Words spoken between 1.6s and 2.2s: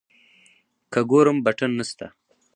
نسته.